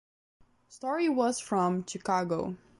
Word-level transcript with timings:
Story 0.67 1.09
was 1.09 1.39
from 1.39 1.85
Chicago. 1.85 2.57